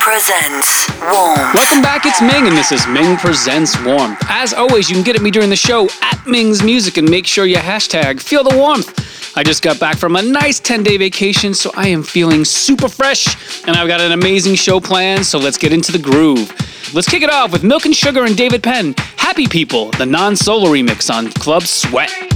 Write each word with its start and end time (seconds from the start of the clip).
Presents. 0.00 0.88
Welcome 1.00 1.82
back, 1.82 2.06
it's 2.06 2.22
Ming, 2.22 2.46
and 2.46 2.56
this 2.56 2.72
is 2.72 2.86
Ming 2.86 3.16
Presents 3.16 3.78
Warmth. 3.84 4.18
As 4.28 4.54
always, 4.54 4.88
you 4.88 4.96
can 4.96 5.04
get 5.04 5.16
at 5.16 5.22
me 5.22 5.30
during 5.30 5.50
the 5.50 5.56
show 5.56 5.88
at 6.00 6.26
Ming's 6.26 6.62
Music 6.62 6.96
and 6.96 7.08
make 7.08 7.26
sure 7.26 7.44
you 7.44 7.56
hashtag 7.56 8.20
feel 8.20 8.42
the 8.42 8.56
warmth. 8.56 9.36
I 9.36 9.42
just 9.42 9.62
got 9.62 9.78
back 9.78 9.98
from 9.98 10.16
a 10.16 10.22
nice 10.22 10.60
10 10.60 10.82
day 10.82 10.96
vacation, 10.96 11.52
so 11.52 11.70
I 11.74 11.88
am 11.88 12.02
feeling 12.02 12.44
super 12.44 12.88
fresh, 12.88 13.36
and 13.66 13.76
I've 13.76 13.88
got 13.88 14.00
an 14.00 14.12
amazing 14.12 14.54
show 14.54 14.80
planned, 14.80 15.26
so 15.26 15.38
let's 15.38 15.58
get 15.58 15.72
into 15.72 15.92
the 15.92 15.98
groove. 15.98 16.50
Let's 16.94 17.08
kick 17.08 17.22
it 17.22 17.30
off 17.30 17.52
with 17.52 17.62
Milk 17.62 17.84
and 17.84 17.94
Sugar 17.94 18.24
and 18.24 18.36
David 18.36 18.62
Penn, 18.62 18.94
Happy 19.16 19.46
People, 19.46 19.90
the 19.92 20.06
non 20.06 20.36
solo 20.36 20.70
remix 20.70 21.12
on 21.12 21.30
Club 21.32 21.64
Sweat. 21.64 22.31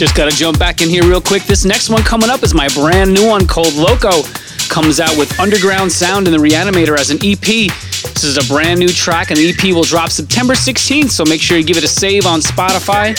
Just 0.00 0.16
gotta 0.16 0.34
jump 0.34 0.58
back 0.58 0.80
in 0.80 0.88
here 0.88 1.02
real 1.02 1.20
quick. 1.20 1.42
This 1.42 1.66
next 1.66 1.90
one 1.90 2.02
coming 2.02 2.30
up 2.30 2.42
is 2.42 2.54
my 2.54 2.68
brand 2.68 3.12
new 3.12 3.28
one 3.28 3.46
called 3.46 3.74
Loco. 3.74 4.22
Comes 4.70 4.98
out 4.98 5.14
with 5.18 5.38
Underground 5.38 5.92
Sound 5.92 6.26
and 6.26 6.34
the 6.34 6.38
Reanimator 6.38 6.98
as 6.98 7.10
an 7.10 7.18
EP. 7.18 7.44
This 7.44 8.24
is 8.24 8.38
a 8.38 8.50
brand 8.50 8.80
new 8.80 8.88
track, 8.88 9.28
and 9.28 9.38
the 9.38 9.50
EP 9.50 9.74
will 9.74 9.82
drop 9.82 10.08
September 10.08 10.54
16th, 10.54 11.10
so 11.10 11.22
make 11.26 11.42
sure 11.42 11.58
you 11.58 11.64
give 11.64 11.76
it 11.76 11.84
a 11.84 11.88
save 11.88 12.24
on 12.24 12.40
Spotify. 12.40 13.14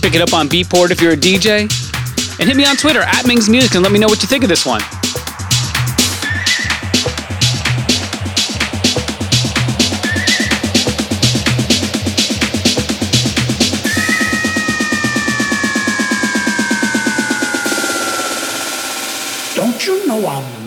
Pick 0.00 0.14
it 0.14 0.22
up 0.22 0.32
on 0.32 0.48
Beatport 0.48 0.90
if 0.90 1.02
you're 1.02 1.12
a 1.12 1.16
DJ. 1.18 1.68
And 2.40 2.48
hit 2.48 2.56
me 2.56 2.64
on 2.64 2.76
Twitter 2.76 3.02
at 3.02 3.26
Mings 3.26 3.50
Music 3.50 3.74
and 3.74 3.82
let 3.82 3.92
me 3.92 3.98
know 3.98 4.08
what 4.08 4.22
you 4.22 4.26
think 4.26 4.44
of 4.44 4.48
this 4.48 4.64
one. 4.64 4.80
one. 20.20 20.57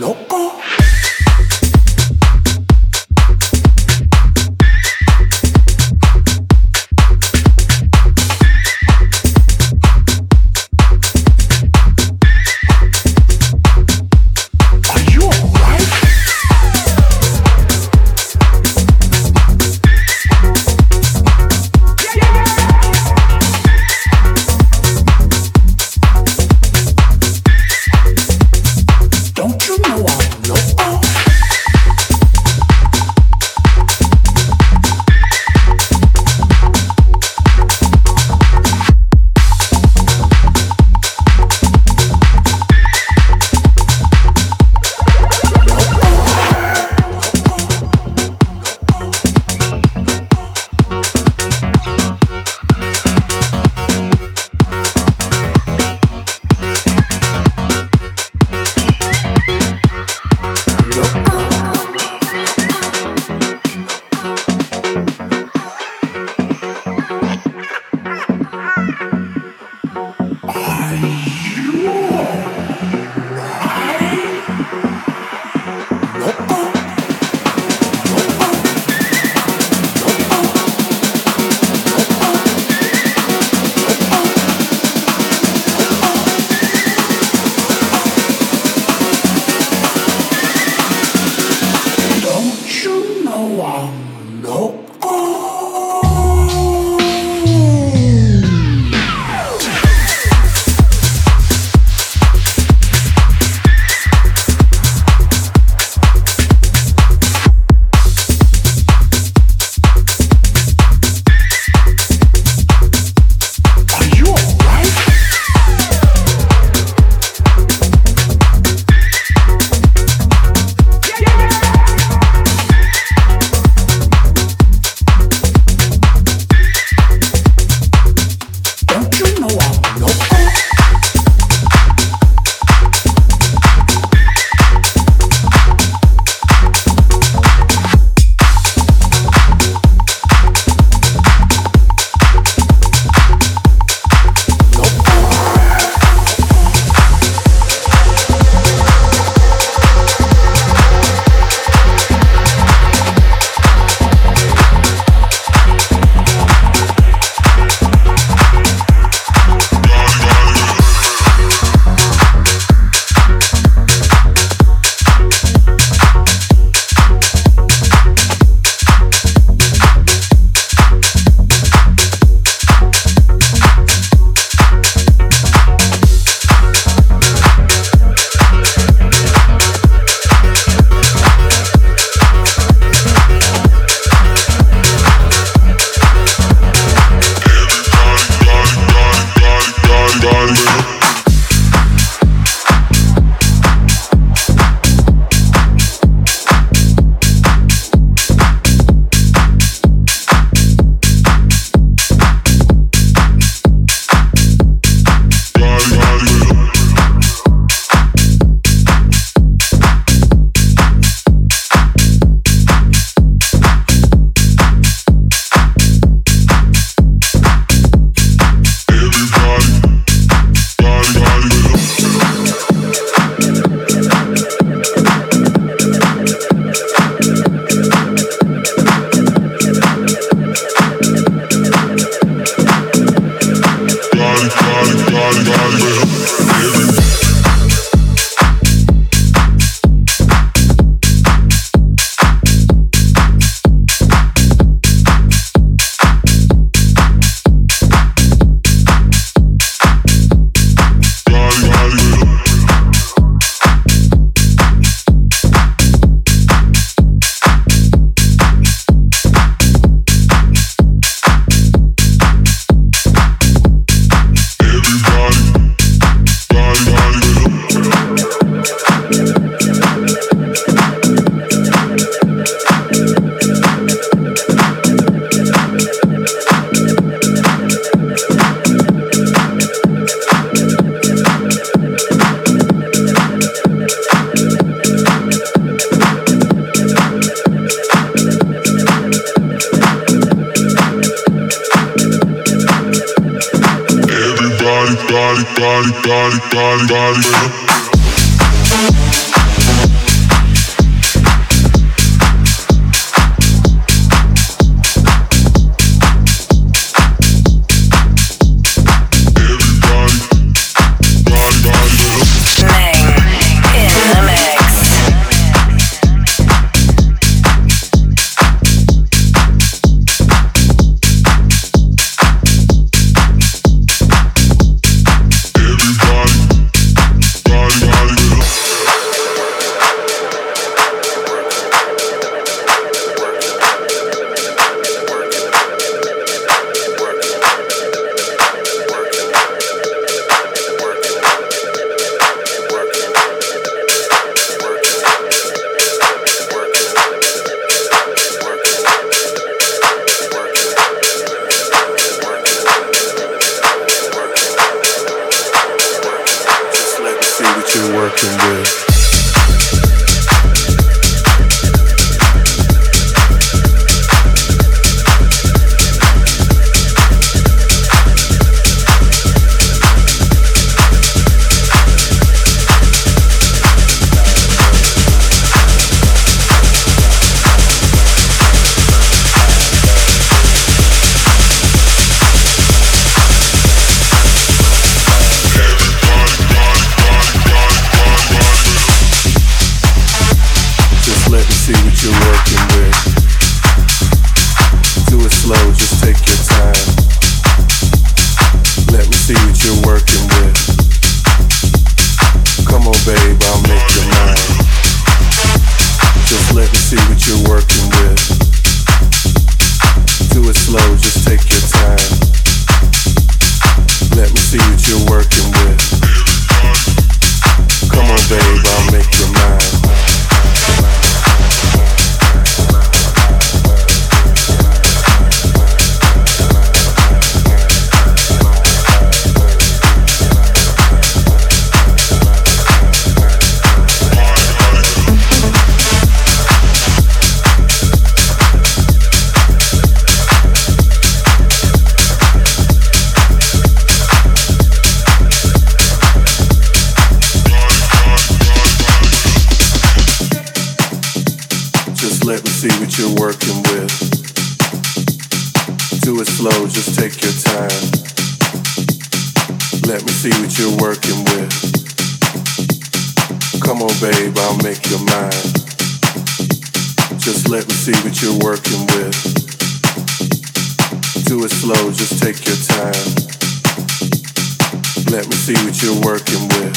Let 475.11 475.27
me 475.27 475.35
see 475.35 475.53
what 475.65 475.83
you're 475.83 475.99
working 476.05 476.47
with. 476.47 476.73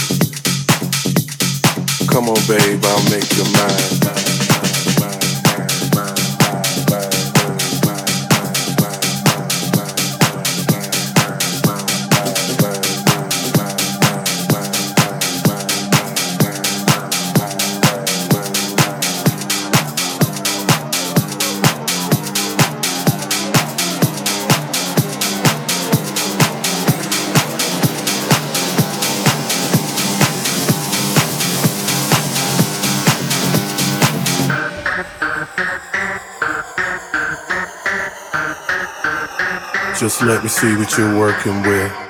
Come 2.11 2.29
on, 2.29 2.35
babe, 2.49 2.85
I'll 2.85 3.11
make 3.11 3.31
your 3.37 3.47
mind. 3.53 4.44
Just 40.05 40.21
let 40.21 40.43
me 40.43 40.51
see 40.51 40.77
what 40.77 40.99
you're 40.99 41.19
working 41.19 41.63
with. 41.63 42.04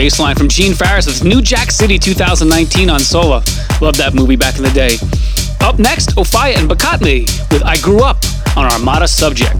Baseline 0.00 0.34
from 0.34 0.48
Gene 0.48 0.72
Farris's 0.72 1.22
New 1.22 1.42
Jack 1.42 1.70
City 1.70 1.98
2019 1.98 2.88
on 2.88 3.00
Sola. 3.00 3.44
Loved 3.82 3.98
that 3.98 4.12
movie 4.14 4.34
back 4.34 4.56
in 4.56 4.62
the 4.62 4.70
day. 4.70 4.96
Up 5.60 5.78
next, 5.78 6.16
OFFAIAH 6.16 6.56
and 6.56 6.70
Bakatni 6.70 7.28
with 7.52 7.62
I 7.66 7.78
Grew 7.82 8.02
Up 8.02 8.16
on 8.56 8.64
Armada 8.64 9.04
Subjekt. 9.04 9.59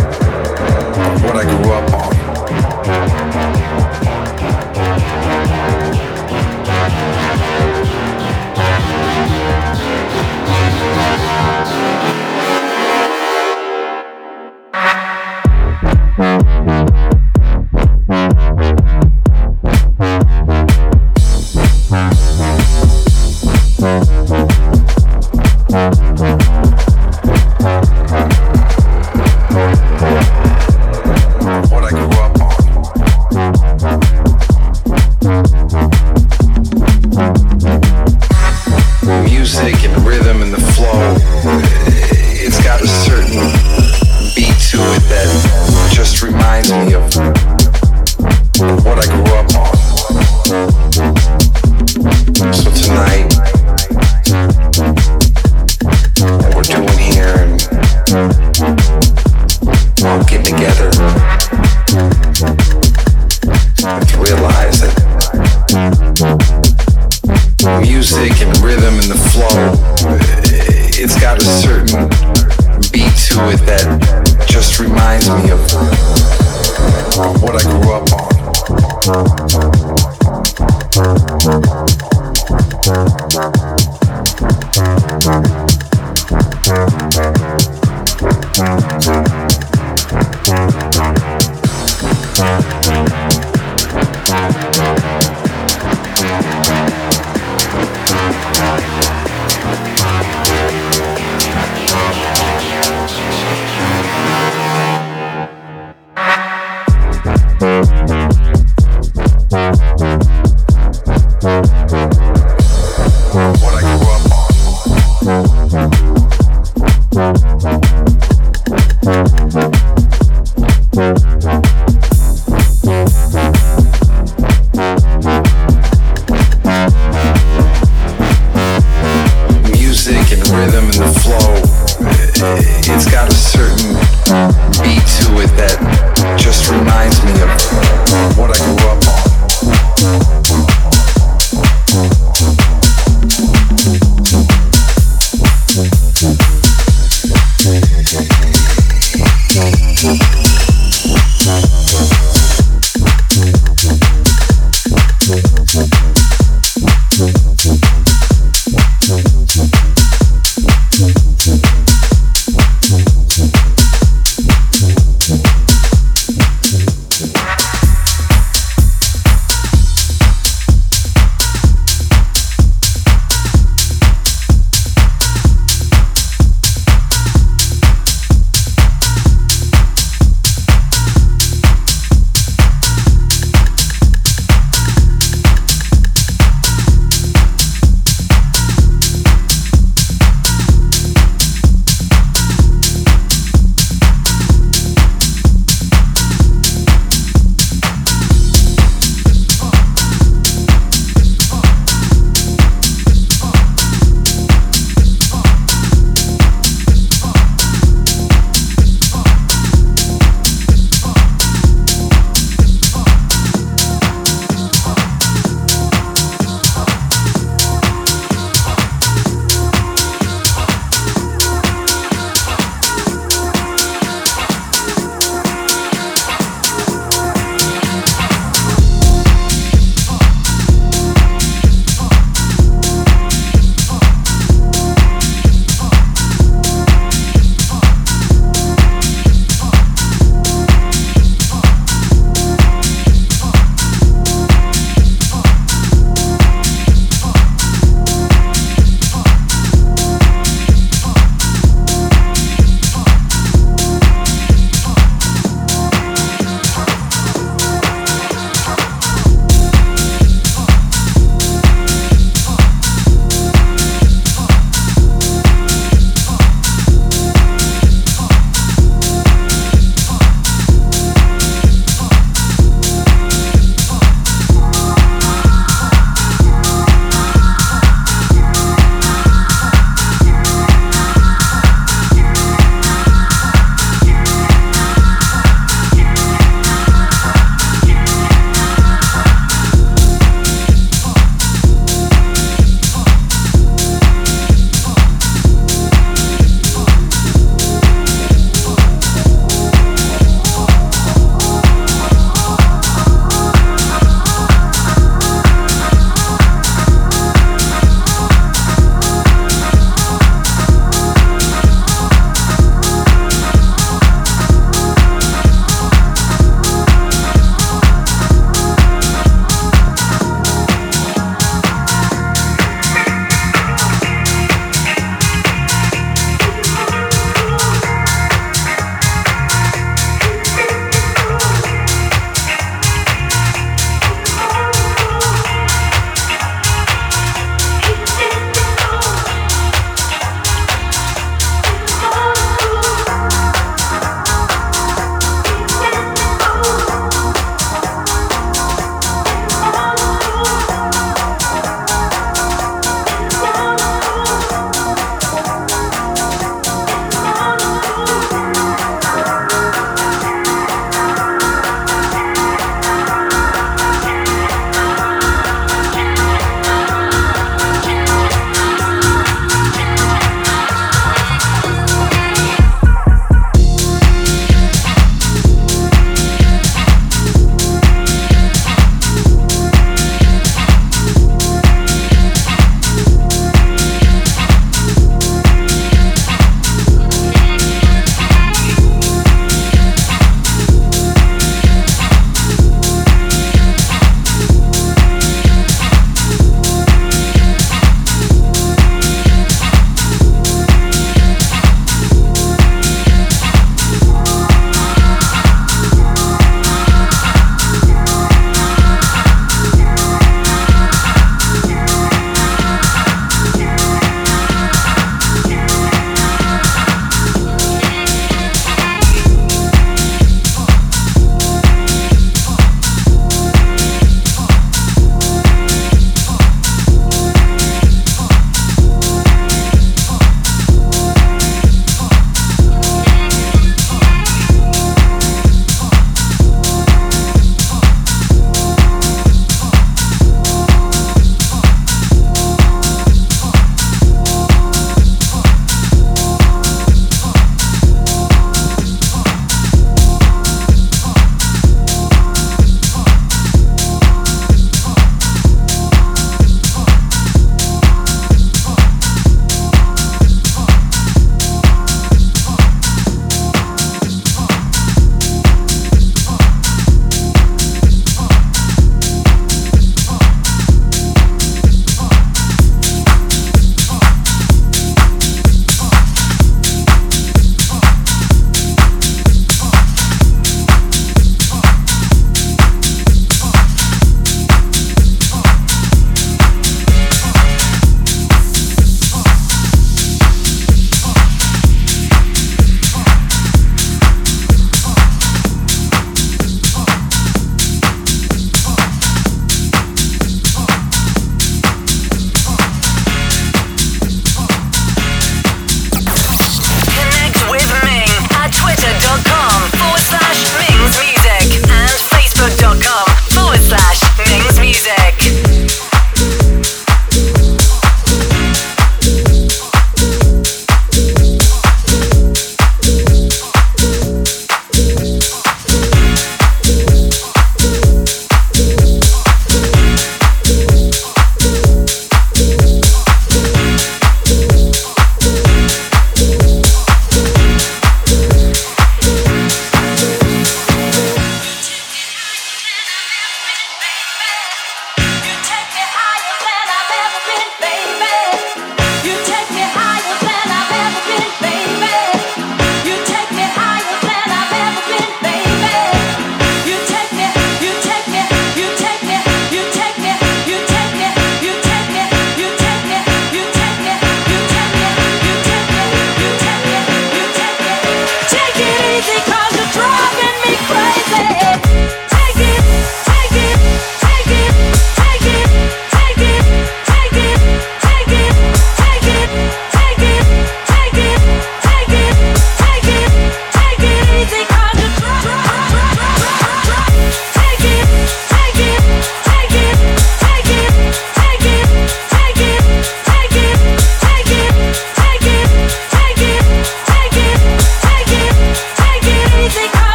what 1.33 1.45
I 1.45 1.49
grew 1.49 1.71
up 1.71 1.80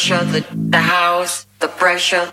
Pressure, 0.00 0.24
the 0.24 0.44
the 0.70 0.78
house, 0.78 1.46
the 1.58 1.68
pressure, 1.68 2.32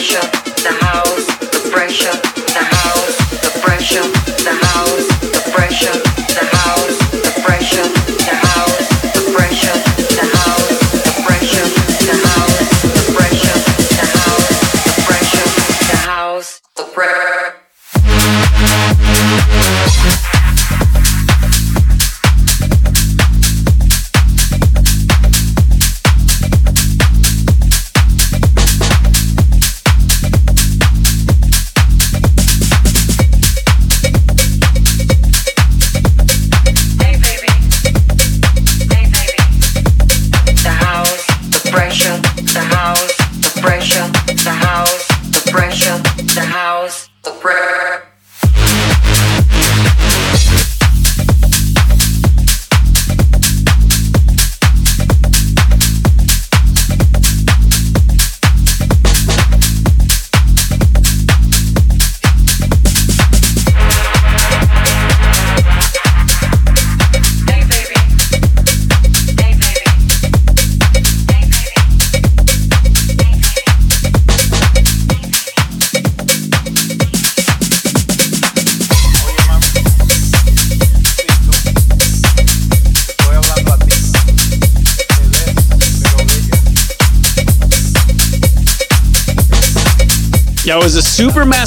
pressure, 0.00 0.39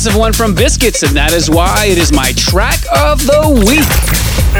massive 0.03 0.19
one 0.19 0.33
from 0.33 0.53
Biscits, 0.53 1.03
and 1.03 1.15
that 1.15 1.31
is 1.31 1.49
why 1.49 1.87
it 1.87 1.97
is 1.97 2.11
my 2.11 2.33
track 2.35 2.75
of 2.91 3.23
the 3.23 3.39
week. 3.63 3.87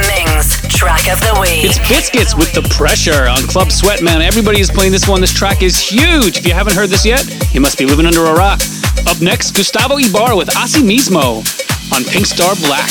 Ming's 0.08 0.56
track 0.72 1.04
of 1.12 1.20
the 1.20 1.36
week. 1.36 1.68
It's 1.68 1.76
Biscits 1.84 2.32
with 2.32 2.48
the 2.56 2.64
pressure 2.72 3.28
on 3.28 3.44
Club 3.44 3.68
Sweat, 3.70 4.00
man. 4.00 4.22
Everybody 4.22 4.60
is 4.60 4.70
playing 4.70 4.92
this 4.92 5.06
one. 5.06 5.20
This 5.20 5.34
track 5.34 5.60
is 5.60 5.76
huge. 5.76 6.38
If 6.38 6.46
you 6.46 6.54
haven't 6.54 6.72
heard 6.72 6.88
this 6.88 7.04
yet, 7.04 7.28
you 7.52 7.60
must 7.60 7.76
be 7.76 7.84
living 7.84 8.06
under 8.06 8.24
a 8.24 8.32
rock. 8.32 8.62
Up 9.04 9.20
next, 9.20 9.52
Gustavo 9.52 9.98
Ibarra 9.98 10.34
with 10.34 10.48
Así 10.56 10.80
Mismo 10.80 11.44
on 11.92 12.04
Pink 12.08 12.24
Star 12.24 12.56
Black. 12.64 12.88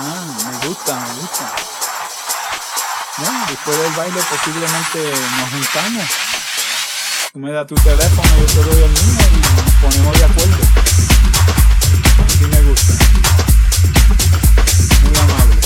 Ah, 0.00 0.24
me 0.44 0.68
gusta, 0.68 0.94
me 0.94 1.14
gusta. 1.20 1.52
Después 3.48 3.78
del 3.78 3.92
baile 3.94 4.20
posiblemente 4.30 5.12
nos 5.36 5.50
juntamos. 5.50 6.08
Tú 7.32 7.38
me 7.40 7.50
das 7.50 7.66
tu 7.66 7.74
teléfono, 7.74 8.28
yo 8.38 8.46
te 8.46 8.62
doy 8.62 8.82
el 8.84 8.90
mío 8.90 9.26
y 9.32 9.38
nos 9.64 9.74
ponemos 9.82 10.18
de 10.18 10.24
acuerdo. 10.24 10.58
Sí 12.28 12.44
me 12.46 12.62
gusta. 12.62 12.92
Muy 15.02 15.18
amable. 15.18 15.56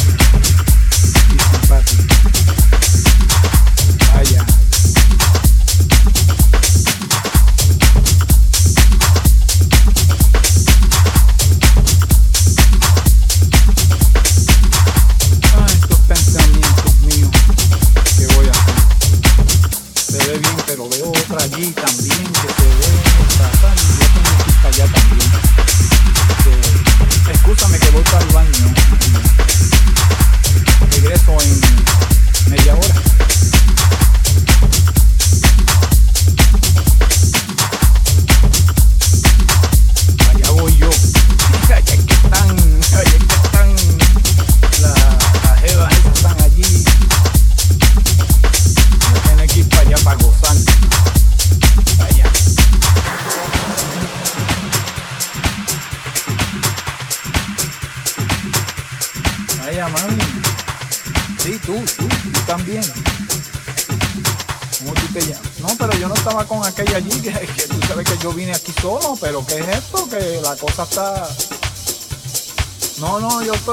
Y 1.28 1.38
simpático. 1.38 2.31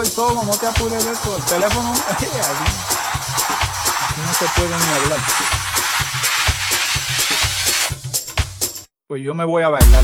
y 0.03 0.09
todo, 0.09 0.43
no 0.43 0.55
te 0.57 0.67
apures 0.67 1.03
de 1.03 1.11
el 1.11 1.17
teléfono, 1.45 1.89
no 4.17 4.33
se 4.33 4.45
puede 4.55 4.69
ni 4.69 4.93
hablar. 5.03 5.19
Pues 9.07 9.23
yo 9.23 9.33
me 9.33 9.45
voy 9.45 9.63
a 9.63 9.69
bailar. 9.69 10.03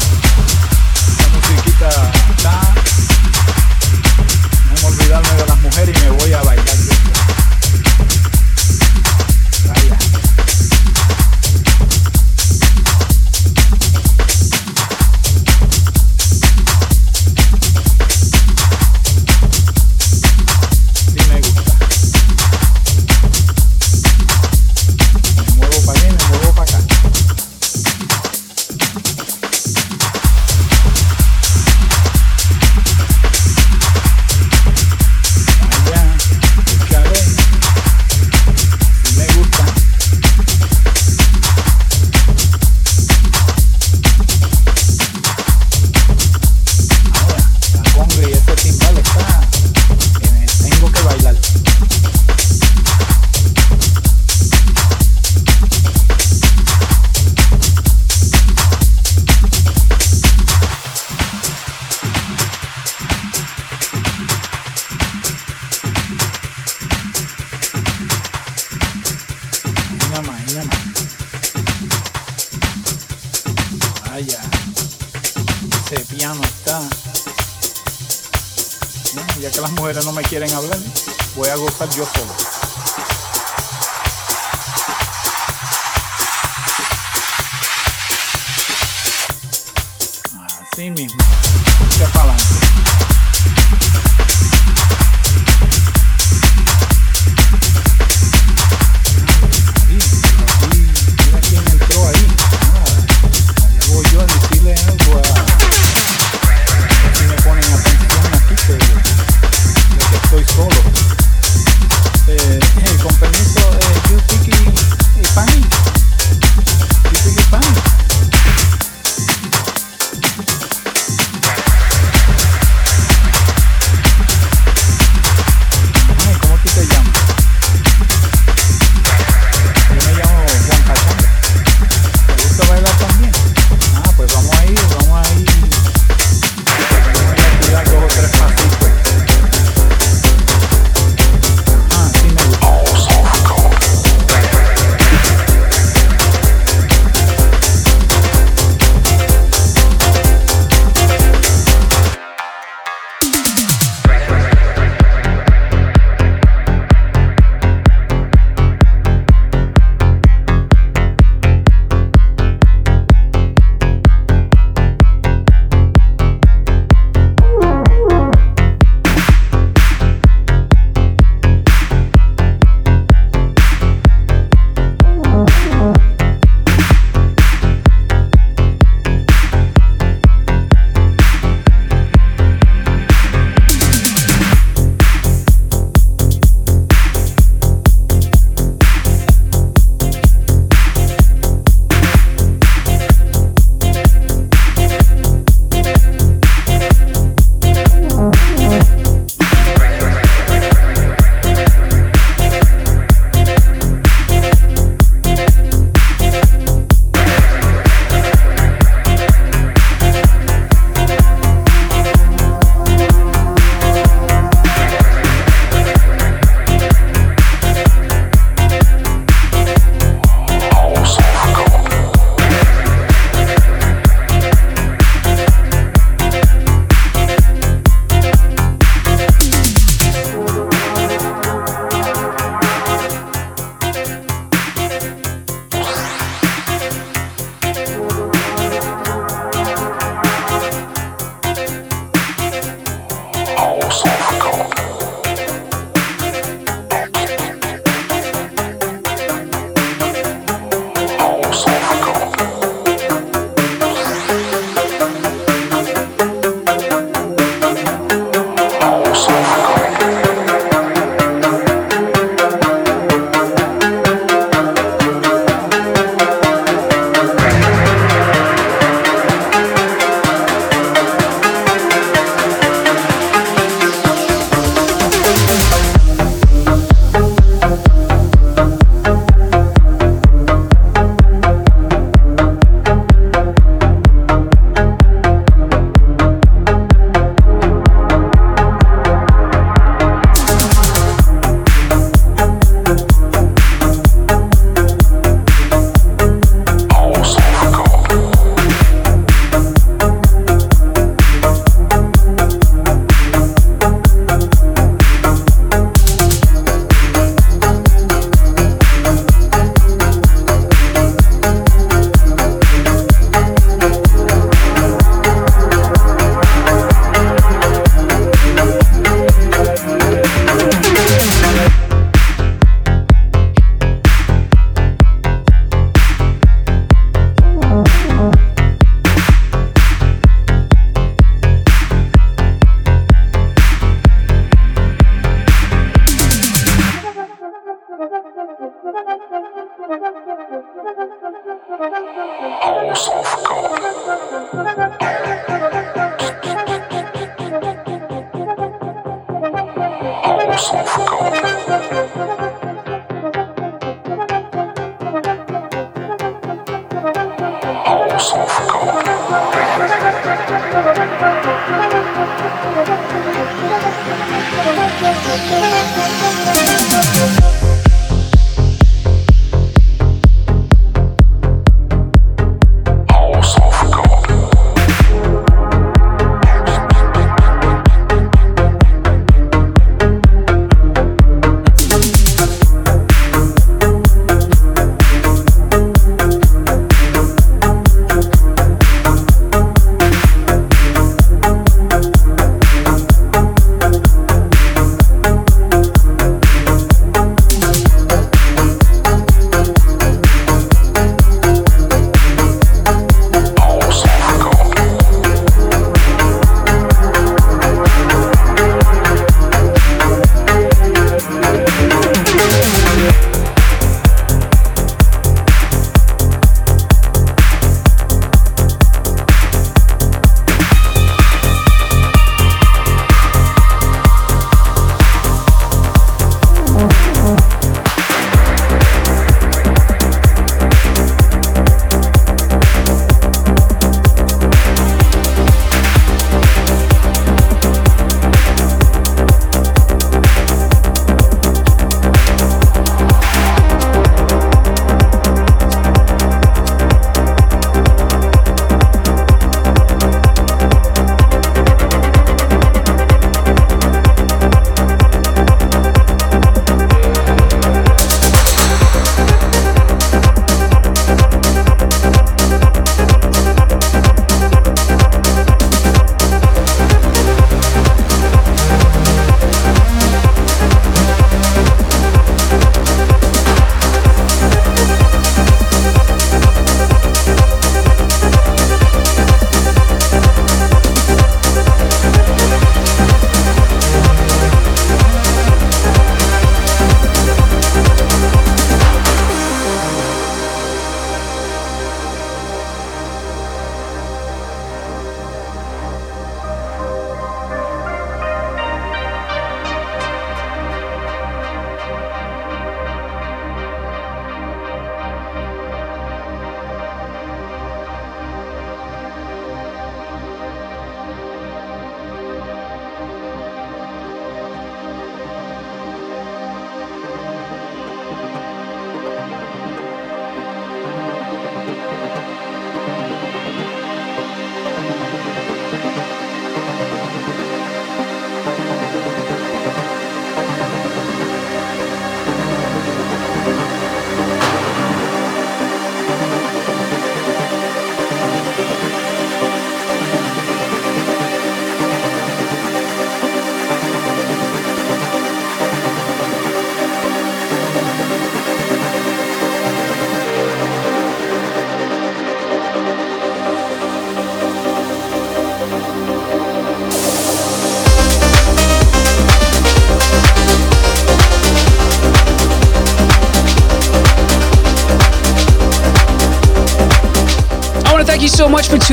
Awesome 350.07 350.85
Forgotten. 350.85 351.54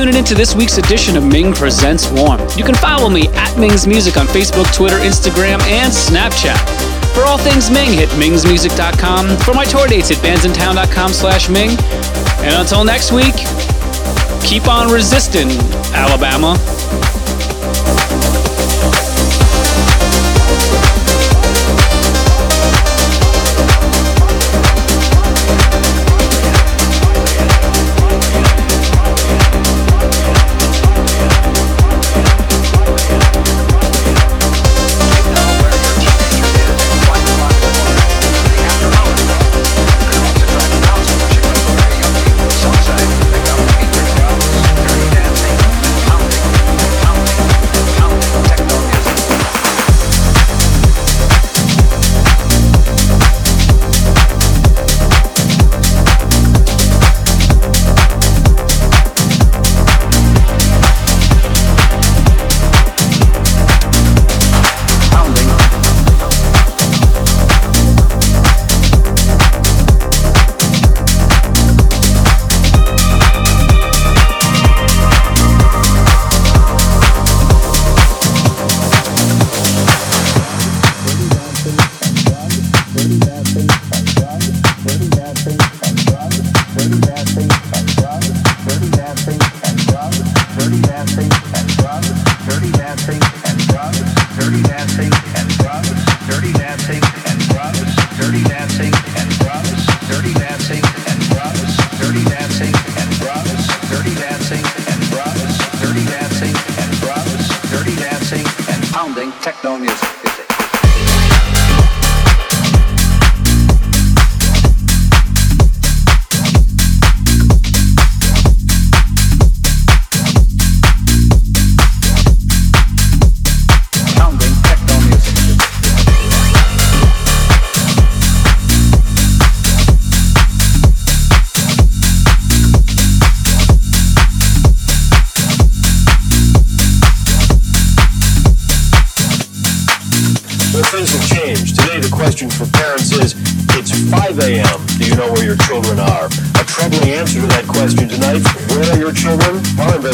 Tuning 0.03 0.19
in 0.19 0.25
to 0.25 0.35
this 0.35 0.57
week's 0.57 0.79
edition 0.79 1.17
of 1.17 1.25
Ming 1.25 1.53
Presents 1.53 2.11
Warm. 2.11 2.41
You 2.57 2.65
can 2.65 2.75
follow 2.75 3.09
me 3.09 3.29
at 3.35 3.57
Ming's 3.57 3.87
Music 3.87 4.17
on 4.17 4.27
Facebook, 4.27 4.67
Twitter, 4.75 4.97
Instagram, 4.97 5.63
and 5.63 5.93
Snapchat. 5.93 6.59
For 7.15 7.23
all 7.23 7.39
things 7.39 7.71
Ming, 7.71 7.93
hit 7.93 8.09
mingsmusic.com. 8.09 9.37
For 9.45 9.55
my 9.55 9.65
tour 9.65 9.87
dates, 9.87 10.09
hit 10.09 10.19
bandsintown.com 10.19 11.13
slash 11.13 11.49
Ming. 11.49 11.71
And 12.43 12.53
until 12.53 12.83
next 12.83 13.13
week, 13.13 13.37
keep 14.43 14.67
on 14.67 14.93
resisting, 14.93 15.51
Alabama. 15.95 16.59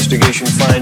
Dancing 0.09 0.49
and 0.49 0.78